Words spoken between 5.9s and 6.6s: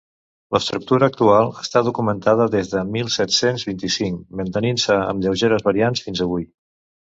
fins avui.